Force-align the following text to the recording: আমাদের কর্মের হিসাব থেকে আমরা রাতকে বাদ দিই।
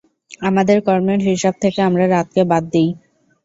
আমাদের 0.41 0.77
কর্মের 0.87 1.19
হিসাব 1.29 1.55
থেকে 1.63 1.79
আমরা 1.81 2.05
রাতকে 2.07 2.41
বাদ 2.51 2.63
দিই। 2.73 2.89